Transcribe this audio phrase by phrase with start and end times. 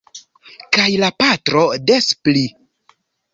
[0.77, 2.43] Kaj la patro des pli.